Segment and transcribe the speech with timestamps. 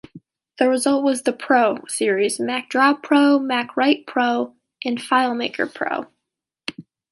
[0.57, 6.07] The result was the "Pro" series: MacDraw Pro, MacWrite Pro, and FileMaker Pro.